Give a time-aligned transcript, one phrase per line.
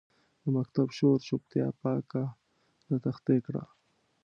[0.41, 2.23] د مکتب شور چوپتیا پاکه
[2.87, 3.63] د تختې کړه